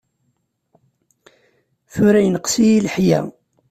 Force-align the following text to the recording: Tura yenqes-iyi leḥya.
Tura 1.93 2.19
yenqes-iyi 2.21 2.79
leḥya. 2.85 3.21